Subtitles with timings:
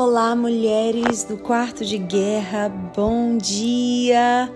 [0.00, 4.48] Olá, mulheres do quarto de guerra, bom dia!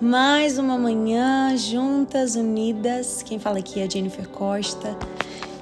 [0.00, 3.22] Mais uma manhã juntas, unidas.
[3.22, 4.98] Quem fala aqui é Jennifer Costa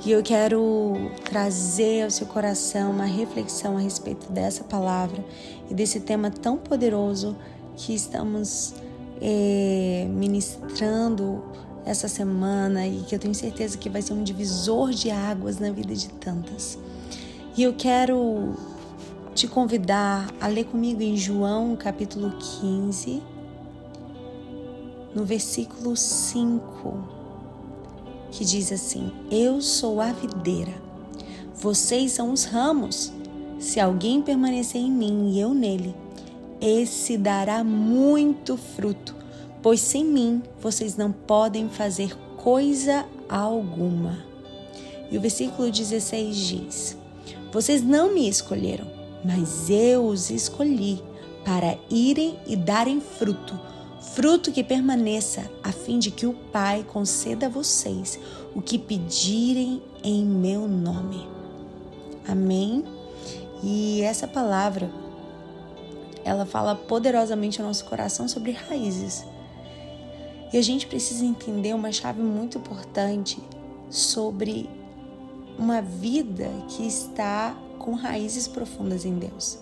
[0.02, 0.94] e eu quero
[1.24, 5.22] trazer ao seu coração uma reflexão a respeito dessa palavra
[5.70, 7.36] e desse tema tão poderoso
[7.76, 8.72] que estamos
[9.20, 11.44] é, ministrando
[11.84, 15.70] essa semana e que eu tenho certeza que vai ser um divisor de águas na
[15.70, 16.78] vida de tantas.
[17.54, 18.54] E eu quero
[19.34, 23.22] te convidar a ler comigo em João capítulo 15,
[25.14, 27.08] no versículo 5,
[28.30, 30.74] que diz assim: Eu sou a videira,
[31.54, 33.12] vocês são os ramos.
[33.58, 35.94] Se alguém permanecer em mim e eu nele,
[36.60, 39.14] esse dará muito fruto,
[39.62, 44.18] pois sem mim vocês não podem fazer coisa alguma.
[45.10, 46.98] E o versículo 16 diz:
[47.50, 51.02] Vocês não me escolheram mas eu os escolhi
[51.44, 53.58] para irem e darem fruto,
[54.14, 58.18] fruto que permaneça, a fim de que o Pai conceda a vocês
[58.54, 61.26] o que pedirem em meu nome.
[62.26, 62.84] Amém?
[63.62, 64.90] E essa palavra,
[66.24, 69.24] ela fala poderosamente ao nosso coração sobre raízes.
[70.52, 73.38] E a gente precisa entender uma chave muito importante
[73.88, 74.68] sobre
[75.58, 79.58] uma vida que está com raízes profundas em Deus.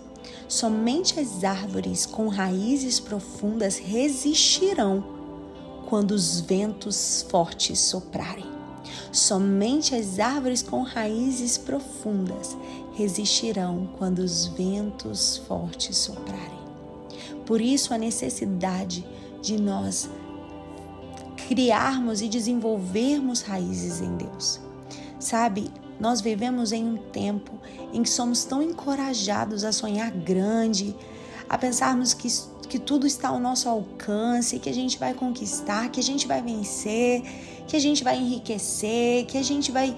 [0.46, 5.04] Somente as árvores com raízes profundas resistirão
[5.88, 8.46] quando os ventos fortes soprarem.
[9.10, 12.56] Somente as árvores com raízes profundas
[12.94, 16.60] resistirão quando os ventos fortes soprarem.
[17.44, 19.04] Por isso, a necessidade
[19.42, 20.08] de nós
[21.48, 24.60] criarmos e desenvolvermos raízes em Deus.
[25.18, 27.52] Sabe, nós vivemos em um tempo
[27.92, 30.96] em que somos tão encorajados a sonhar grande,
[31.46, 32.28] a pensarmos que,
[32.68, 36.40] que tudo está ao nosso alcance, que a gente vai conquistar, que a gente vai
[36.40, 37.22] vencer,
[37.66, 39.94] que a gente vai enriquecer, que a gente vai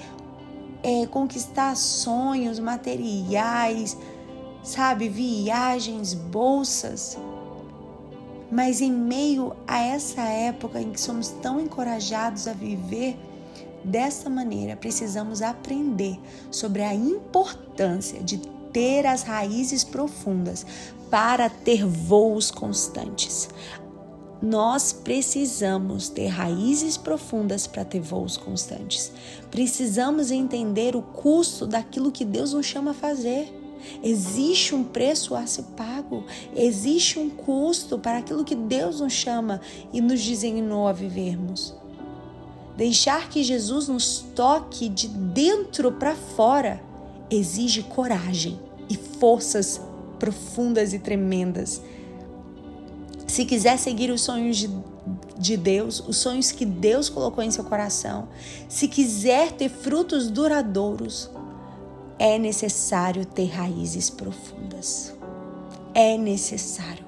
[0.82, 3.96] é, conquistar sonhos materiais,
[4.62, 7.16] sabe, viagens, bolsas.
[8.50, 13.16] Mas em meio a essa época em que somos tão encorajados a viver,
[13.84, 16.19] Dessa maneira, precisamos aprender
[16.50, 18.38] sobre a importância de
[18.72, 20.65] ter as raízes profundas
[21.10, 23.48] para ter voos constantes.
[24.41, 29.12] Nós precisamos ter raízes profundas para ter voos constantes.
[29.50, 33.53] Precisamos entender o custo daquilo que Deus nos chama a fazer.
[34.03, 39.60] Existe um preço a ser pago, existe um custo para aquilo que Deus nos chama
[39.92, 41.81] e nos designou a vivermos.
[42.77, 46.83] Deixar que Jesus nos toque de dentro para fora
[47.31, 49.81] exige coragem e forças
[50.19, 51.83] profundas e tremendas.
[53.27, 54.71] Se quiser seguir os sonhos de,
[55.38, 58.28] de Deus, os sonhos que Deus colocou em seu coração,
[58.69, 61.31] se quiser ter frutos duradouros,
[62.19, 65.15] é necessário ter raízes profundas.
[65.94, 67.04] É necessário.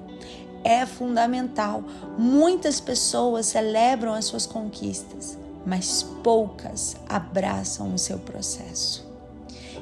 [0.63, 1.83] É fundamental.
[2.17, 9.05] Muitas pessoas celebram as suas conquistas, mas poucas abraçam o seu processo.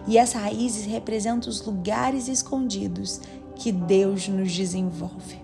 [0.08, 3.22] E as raízes representam os lugares escondidos
[3.56, 5.40] que Deus nos desenvolve,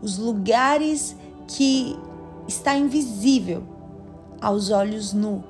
[0.00, 1.16] os lugares
[1.46, 1.98] que
[2.46, 3.62] está invisível
[4.40, 5.44] aos olhos nu,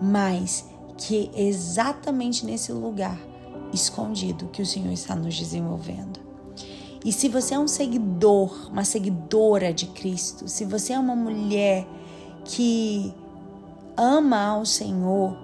[0.00, 0.66] mas
[0.96, 3.18] que é exatamente nesse lugar
[3.72, 6.20] escondido que o Senhor está nos desenvolvendo.
[7.04, 11.86] E se você é um seguidor, uma seguidora de Cristo, se você é uma mulher
[12.44, 13.12] que
[13.96, 15.36] ama ao Senhor,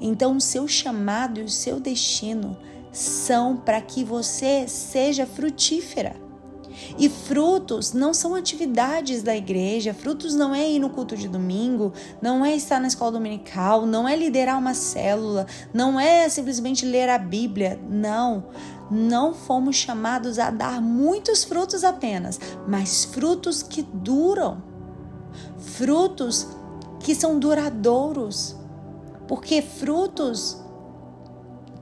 [0.00, 2.56] então o seu chamado e o seu destino
[2.92, 6.28] são para que você seja frutífera.
[6.96, 11.92] E frutos não são atividades da igreja, frutos não é ir no culto de domingo,
[12.22, 17.08] não é estar na escola dominical, não é liderar uma célula, não é simplesmente ler
[17.08, 17.80] a Bíblia.
[17.88, 18.46] Não,
[18.90, 24.62] não fomos chamados a dar muitos frutos apenas, mas frutos que duram.
[25.58, 26.46] Frutos
[27.00, 28.56] que são duradouros,
[29.26, 30.62] porque frutos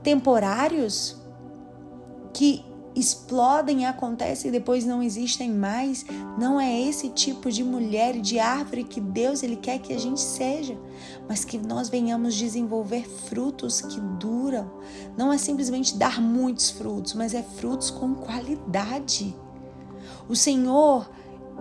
[0.03, 1.17] temporários
[2.33, 2.63] que
[2.97, 6.03] explodem acontecem e depois não existem mais,
[6.39, 9.99] não é esse tipo de mulher e de árvore que Deus ele quer que a
[9.99, 10.75] gente seja,
[11.29, 14.71] mas que nós venhamos desenvolver frutos que duram.
[15.15, 19.35] Não é simplesmente dar muitos frutos, mas é frutos com qualidade.
[20.27, 21.07] O Senhor,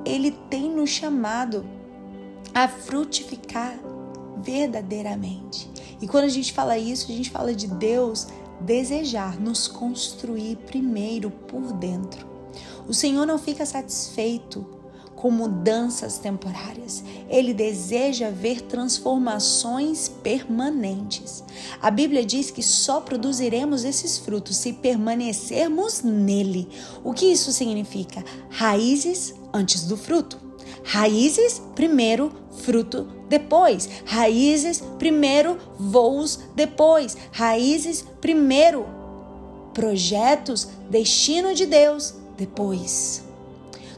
[0.06, 1.67] ele tem nos chamado
[2.56, 3.79] a frutificar
[4.38, 5.70] verdadeiramente.
[6.00, 8.29] E quando a gente fala isso, a gente fala de Deus
[8.62, 12.26] desejar nos construir primeiro por dentro.
[12.88, 14.67] O Senhor não fica satisfeito
[15.14, 17.05] com mudanças temporárias.
[17.29, 21.44] Ele deseja ver transformações permanentes.
[21.82, 26.70] A Bíblia diz que só produziremos esses frutos se permanecermos nele.
[27.05, 28.25] O que isso significa?
[28.49, 30.45] Raízes antes do fruto.
[30.88, 32.31] Raízes primeiro,
[32.62, 33.88] fruto depois.
[34.05, 37.17] Raízes primeiro, voos depois.
[37.33, 38.87] Raízes primeiro,
[39.75, 43.25] projetos, destino de Deus depois.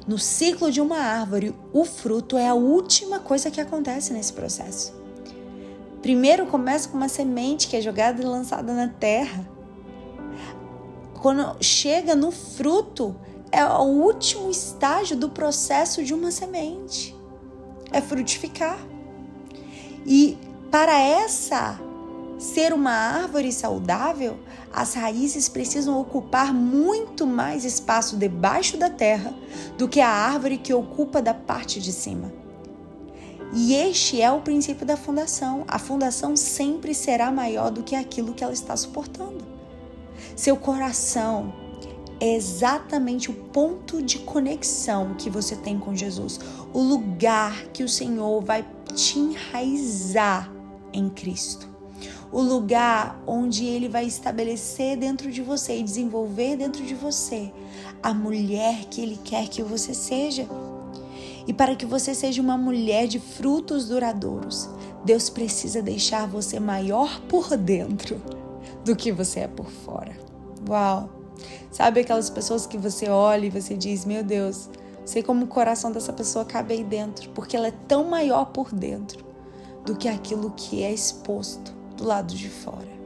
[0.06, 4.94] No ciclo de uma árvore, o fruto é a última coisa que acontece nesse processo.
[6.00, 9.46] Primeiro começa com uma semente que é jogada e lançada na terra.
[11.20, 13.14] Quando chega no fruto,
[13.50, 17.14] é o último estágio do processo de uma semente.
[17.90, 18.78] É frutificar.
[20.06, 20.38] E
[20.70, 21.80] para essa
[22.38, 24.38] ser uma árvore saudável,
[24.72, 29.34] as raízes precisam ocupar muito mais espaço debaixo da terra
[29.76, 32.32] do que a árvore que ocupa da parte de cima.
[33.52, 35.64] E este é o princípio da fundação.
[35.66, 39.44] A fundação sempre será maior do que aquilo que ela está suportando.
[40.36, 41.52] Seu coração
[42.20, 46.40] é exatamente o ponto de conexão que você tem com Jesus,
[46.72, 50.52] o lugar que o Senhor vai te enraizar
[50.92, 51.78] em Cristo
[52.30, 57.52] o lugar onde ele vai estabelecer dentro de você e desenvolver dentro de você
[58.02, 60.46] a mulher que ele quer que você seja.
[61.46, 64.68] E para que você seja uma mulher de frutos duradouros,
[65.04, 68.20] Deus precisa deixar você maior por dentro
[68.84, 70.14] do que você é por fora.
[70.68, 71.17] Uau!
[71.70, 74.68] Sabe aquelas pessoas que você olha e você diz: Meu Deus,
[75.04, 78.72] sei como o coração dessa pessoa cabe aí dentro, porque ela é tão maior por
[78.72, 79.24] dentro
[79.84, 82.98] do que aquilo que é exposto do lado de fora.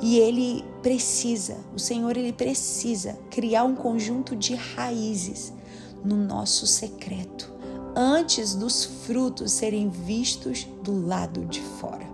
[0.00, 5.52] E ele precisa, o Senhor ele precisa criar um conjunto de raízes
[6.04, 7.50] no nosso secreto,
[7.96, 12.13] antes dos frutos serem vistos do lado de fora.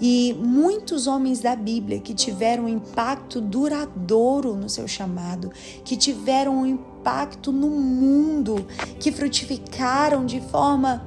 [0.00, 5.50] E muitos homens da Bíblia que tiveram um impacto duradouro no seu chamado,
[5.84, 8.66] que tiveram um impacto no mundo,
[9.00, 11.06] que frutificaram de forma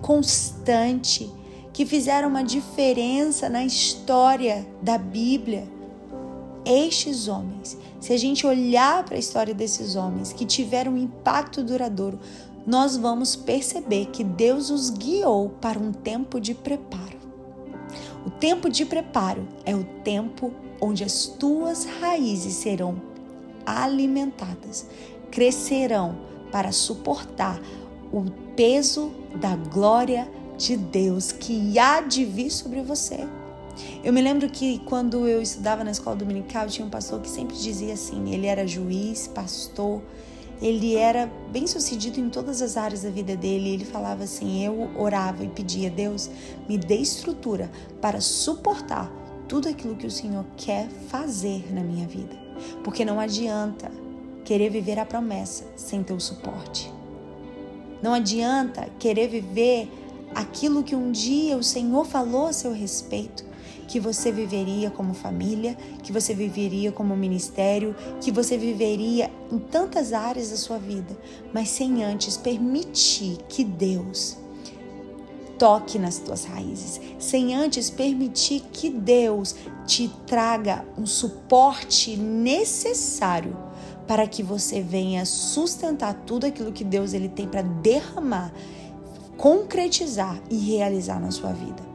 [0.00, 1.30] constante,
[1.72, 5.68] que fizeram uma diferença na história da Bíblia.
[6.64, 11.62] Estes homens, se a gente olhar para a história desses homens que tiveram um impacto
[11.62, 12.18] duradouro,
[12.66, 17.19] nós vamos perceber que Deus os guiou para um tempo de preparo.
[18.24, 23.00] O tempo de preparo é o tempo onde as tuas raízes serão
[23.64, 24.86] alimentadas,
[25.30, 26.18] crescerão
[26.50, 27.60] para suportar
[28.12, 28.24] o
[28.56, 30.28] peso da glória
[30.58, 33.26] de Deus que há de vir sobre você.
[34.02, 37.56] Eu me lembro que quando eu estudava na escola dominical, tinha um pastor que sempre
[37.56, 40.02] dizia assim: ele era juiz, pastor,
[40.60, 43.70] ele era bem sucedido em todas as áreas da vida dele.
[43.70, 46.30] Ele falava assim: eu orava e pedia, Deus,
[46.68, 47.70] me dê estrutura
[48.00, 49.10] para suportar
[49.48, 52.38] tudo aquilo que o Senhor quer fazer na minha vida.
[52.84, 53.90] Porque não adianta
[54.44, 56.92] querer viver a promessa sem ter o suporte.
[58.02, 59.90] Não adianta querer viver
[60.34, 63.44] aquilo que um dia o Senhor falou a seu respeito,
[63.90, 70.12] que você viveria como família, que você viveria como ministério, que você viveria em tantas
[70.12, 71.18] áreas da sua vida,
[71.52, 74.36] mas sem antes permitir que Deus
[75.58, 83.56] toque nas tuas raízes, sem antes permitir que Deus te traga um suporte necessário
[84.06, 88.52] para que você venha sustentar tudo aquilo que Deus ele tem para derramar
[89.36, 91.89] concretizar e realizar na sua vida.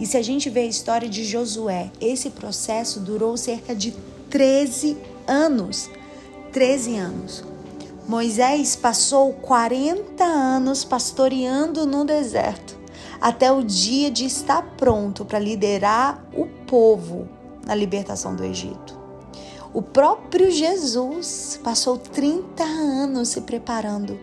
[0.00, 3.92] E se a gente vê a história de Josué, esse processo durou cerca de
[4.30, 5.90] 13 anos.
[6.52, 7.44] 13 anos.
[8.08, 12.76] Moisés passou 40 anos pastoreando no deserto,
[13.20, 17.28] até o dia de estar pronto para liderar o povo
[17.64, 18.98] na libertação do Egito.
[19.72, 24.18] O próprio Jesus passou 30 anos se preparando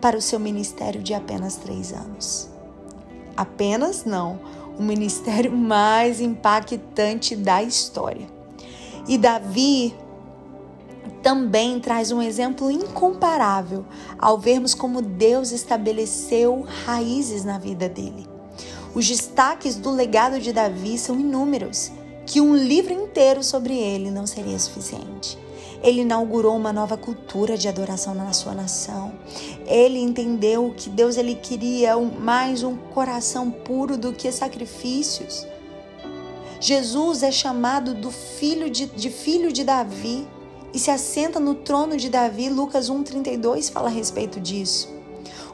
[0.00, 2.51] para o seu ministério de apenas três anos.
[3.42, 4.38] Apenas não,
[4.78, 8.28] o ministério mais impactante da história.
[9.08, 9.92] E Davi
[11.24, 13.84] também traz um exemplo incomparável
[14.16, 18.28] ao vermos como Deus estabeleceu raízes na vida dele.
[18.94, 21.90] Os destaques do legado de Davi são inúmeros,
[22.24, 25.36] que um livro inteiro sobre ele não seria suficiente.
[25.82, 29.12] Ele inaugurou uma nova cultura de adoração na sua nação.
[29.66, 35.46] Ele entendeu que Deus ele queria mais um coração puro do que sacrifícios.
[36.60, 40.26] Jesus é chamado do filho de, de filho de Davi
[40.72, 42.48] e se assenta no trono de Davi.
[42.48, 44.88] Lucas 1,32 fala a respeito disso.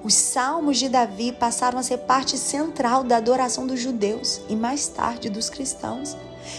[0.05, 4.87] Os salmos de Davi passaram a ser parte central da adoração dos judeus e mais
[4.87, 6.17] tarde dos cristãos.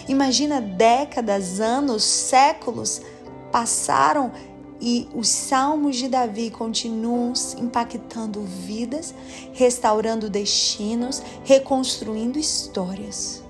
[0.08, 3.00] Imagina décadas, anos, séculos
[3.50, 4.32] passaram
[4.80, 9.14] e os salmos de Davi continuam impactando vidas,
[9.52, 13.42] restaurando destinos, reconstruindo histórias.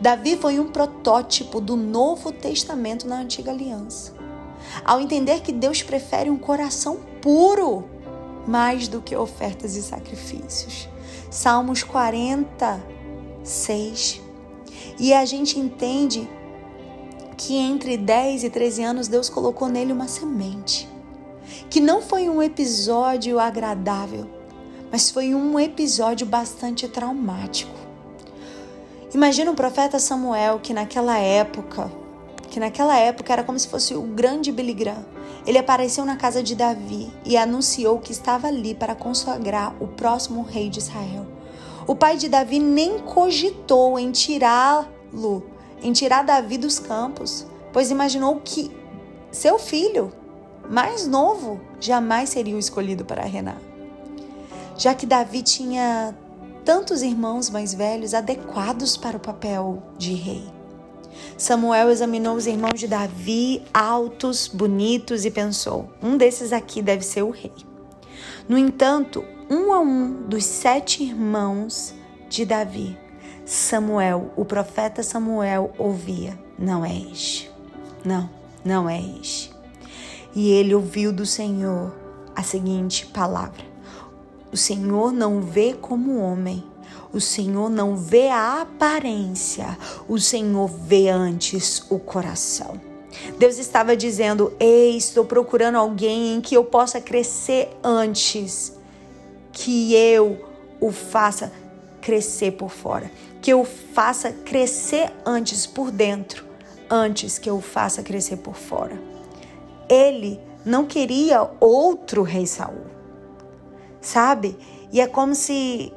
[0.00, 4.14] Davi foi um protótipo do Novo Testamento na Antiga Aliança.
[4.82, 7.84] Ao entender que Deus prefere um coração puro
[8.46, 10.88] mais do que ofertas e sacrifícios.
[11.30, 14.22] Salmos 46.
[14.98, 16.28] E a gente entende
[17.36, 20.88] que entre 10 e 13 anos Deus colocou nele uma semente.
[21.68, 24.26] Que não foi um episódio agradável,
[24.90, 27.74] mas foi um episódio bastante traumático.
[29.12, 31.90] Imagina o profeta Samuel que naquela época,
[32.50, 35.04] que naquela época era como se fosse o grande Billy Graham.
[35.46, 40.42] Ele apareceu na casa de Davi e anunciou que estava ali para consagrar o próximo
[40.42, 41.26] rei de Israel.
[41.86, 48.40] O pai de Davi nem cogitou em tirá-lo em tirar Davi dos campos, pois imaginou
[48.44, 48.70] que
[49.30, 50.12] seu filho,
[50.70, 53.60] mais novo, jamais seria o escolhido para reinar.
[54.76, 56.14] Já que Davi tinha
[56.64, 60.44] tantos irmãos mais velhos adequados para o papel de rei.
[61.36, 67.22] Samuel examinou os irmãos de Davi, altos, bonitos, e pensou: um desses aqui deve ser
[67.22, 67.52] o rei.
[68.48, 71.94] No entanto, um a um dos sete irmãos
[72.28, 73.03] de Davi
[73.44, 77.50] Samuel, o profeta Samuel, ouvia: Não é este.
[78.04, 78.28] Não,
[78.64, 79.52] não é este.
[80.34, 81.94] E ele ouviu do Senhor
[82.34, 83.64] a seguinte palavra:
[84.50, 86.64] O Senhor não vê como homem.
[87.12, 92.80] O Senhor não vê a aparência, o Senhor vê antes o coração.
[93.38, 98.72] Deus estava dizendo: Ei, estou procurando alguém em que eu possa crescer antes
[99.52, 100.44] que eu
[100.80, 101.52] o faça
[102.04, 106.46] crescer por fora que eu faça crescer antes por dentro,
[106.88, 108.98] antes que eu faça crescer por fora.
[109.88, 112.86] Ele não queria outro rei Saul.
[114.00, 114.56] Sabe?
[114.92, 115.92] E é como se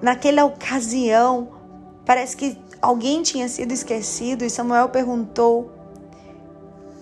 [0.00, 1.50] naquela ocasião
[2.04, 5.70] parece que alguém tinha sido esquecido e Samuel perguntou: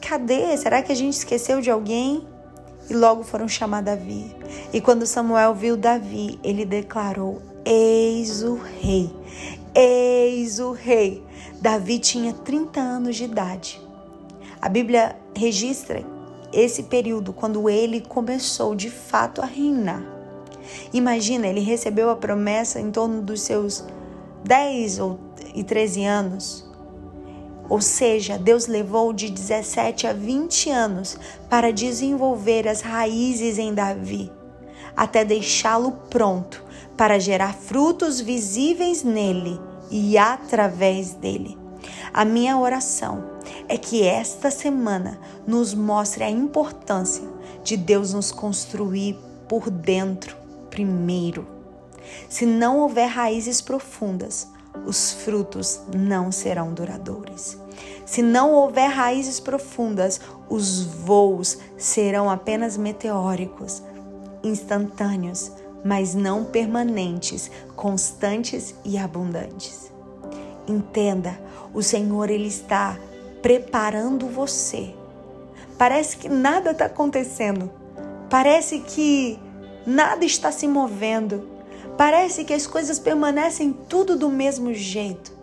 [0.01, 0.57] Cadê?
[0.59, 2.27] Será que a gente esqueceu de alguém?
[2.89, 4.37] E logo foram chamar Davi.
[4.75, 9.15] E quando Samuel viu Davi, ele declarou: Eis o rei.
[9.75, 11.23] Eis o rei.
[11.61, 13.81] Davi tinha 30 anos de idade.
[14.61, 16.03] A Bíblia registra
[16.53, 20.03] esse período quando ele começou de fato a reinar.
[20.93, 23.85] Imagina, ele recebeu a promessa em torno dos seus
[24.45, 25.21] 10 ou
[25.55, 26.71] e 13 anos.
[27.69, 34.33] Ou seja, Deus levou de 17 a 20 anos para desenvolver as raízes em Davi,
[34.97, 36.70] até deixá-lo pronto
[37.01, 39.59] para gerar frutos visíveis nele
[39.91, 41.57] e através dele.
[42.13, 43.25] A minha oração
[43.67, 47.27] é que esta semana nos mostre a importância
[47.65, 50.37] de Deus nos construir por dentro
[50.69, 51.49] primeiro.
[52.29, 54.47] Se não houver raízes profundas,
[54.85, 57.57] os frutos não serão duradouros.
[58.05, 63.83] Se não houver raízes profundas, os voos serão apenas meteóricos,
[64.45, 65.51] instantâneos,
[65.85, 69.93] mas não permanentes, constantes e abundantes.
[70.67, 71.41] Entenda,
[71.73, 72.99] o Senhor ele está
[73.43, 74.95] preparando você.
[75.79, 77.71] Parece que nada está acontecendo.
[78.29, 79.39] Parece que
[79.87, 81.49] nada está se movendo.
[81.97, 85.40] Parece que as coisas permanecem tudo do mesmo jeito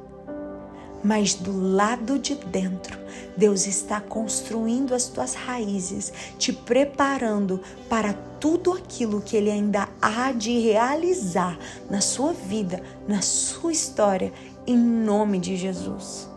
[1.07, 2.99] mas do lado de dentro,
[3.37, 8.11] Deus está construindo as tuas raízes, te preparando para
[8.41, 11.57] tudo aquilo que Ele ainda há de realizar
[11.89, 14.33] na sua vida, na sua história,
[14.67, 16.27] em nome de Jesus.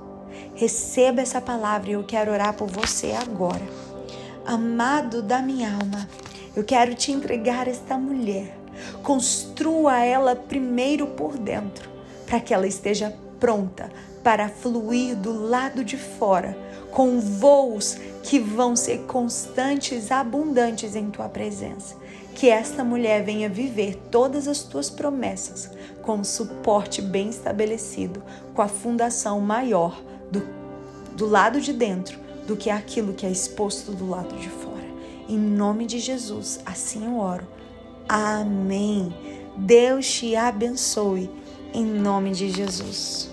[0.55, 3.67] Receba essa palavra e eu quero orar por você agora.
[4.47, 6.09] Amado da minha alma,
[6.55, 8.57] eu quero te entregar esta mulher.
[9.03, 11.91] Construa ela primeiro por dentro,
[12.25, 13.91] para que ela esteja pronta
[14.23, 16.57] para fluir do lado de fora,
[16.91, 21.97] com voos que vão ser constantes, abundantes em tua presença.
[22.35, 25.71] Que esta mulher venha viver todas as tuas promessas
[26.03, 28.23] com um suporte bem estabelecido,
[28.55, 30.01] com a fundação maior
[30.31, 30.43] do,
[31.17, 34.71] do lado de dentro do que aquilo que é exposto do lado de fora.
[35.29, 37.47] Em nome de Jesus, assim eu oro.
[38.09, 39.15] Amém.
[39.57, 41.31] Deus te abençoe
[41.73, 43.30] em nome de Jesus.